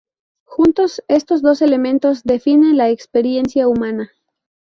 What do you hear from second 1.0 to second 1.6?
estos